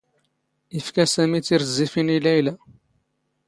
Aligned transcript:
ⵉⴼⴽⴰ 0.77 1.05
ⵙⴰⵎⵉ 1.13 1.39
ⵜⵉⵔⵣⵣⵉⴼⵉⵏ 1.47 2.07
ⵉ 2.15 2.17
ⵍⴰⵢⵍⴰ. 2.19 2.55